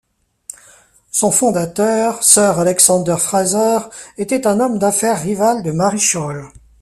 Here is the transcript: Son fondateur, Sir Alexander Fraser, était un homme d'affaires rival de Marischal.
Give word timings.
Son 1.11 1.29
fondateur, 1.29 2.23
Sir 2.23 2.57
Alexander 2.57 3.17
Fraser, 3.19 3.77
était 4.17 4.47
un 4.47 4.59
homme 4.59 4.79
d'affaires 4.79 5.21
rival 5.21 5.61
de 5.61 5.69
Marischal. 5.71 6.47